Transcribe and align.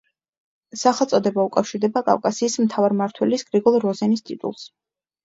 სახელწოდება 0.83 1.43
უკავშირდება 1.49 2.03
კავკასიის 2.07 2.55
მთავარმმართველის 2.63 3.45
გრიგოლ 3.51 3.79
როზენის 3.85 4.25
ტიტულს. 4.31 4.65